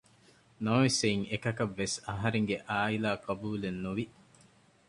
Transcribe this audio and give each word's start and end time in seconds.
ނަމަވެސް 0.63 0.99
އެއިން 1.03 1.25
އެކަކަށްވެސް 1.31 1.95
އަހަރެންގެ 2.07 2.55
އާއިލާ 2.69 3.09
ޤަބޫލެއް 3.25 3.81
ނުވި 3.83 4.05